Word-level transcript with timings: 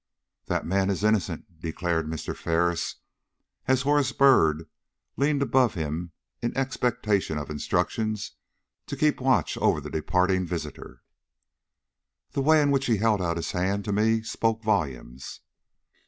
"That 0.47 0.65
man 0.65 0.89
is 0.89 1.03
innocent," 1.03 1.59
declared 1.61 2.07
Mr. 2.07 2.35
Ferris, 2.35 2.95
as 3.67 3.83
Horace 3.83 4.11
Byrd 4.13 4.67
leaned 5.15 5.43
above 5.43 5.75
him 5.75 6.11
in 6.41 6.57
expectation 6.57 7.37
of 7.37 7.51
instructions 7.51 8.31
to 8.87 8.97
keep 8.97 9.19
watch 9.21 9.59
over 9.59 9.79
the 9.79 9.91
departing 9.91 10.43
visitor. 10.47 11.03
"The 12.31 12.41
way 12.41 12.63
in 12.63 12.71
which 12.71 12.87
he 12.87 12.97
held 12.97 13.21
out 13.21 13.37
his 13.37 13.51
hand 13.51 13.85
to 13.85 13.91
me 13.93 14.23
spoke 14.23 14.63
volumes." 14.63 15.41